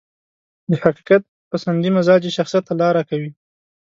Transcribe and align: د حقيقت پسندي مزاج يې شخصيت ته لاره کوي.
د 0.69 0.71
حقيقت 0.83 1.23
پسندي 1.51 1.89
مزاج 1.97 2.21
يې 2.27 2.31
شخصيت 2.37 2.63
ته 2.67 2.73
لاره 2.81 3.01
کوي. 3.09 3.31